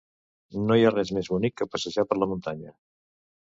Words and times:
No 0.69 0.77
hi 0.79 0.87
ha 0.87 0.93
res 0.95 1.11
més 1.19 1.31
bonic 1.35 1.57
que 1.61 1.69
passejar 1.77 2.09
per 2.11 2.21
la 2.21 2.33
muntanya. 2.35 2.77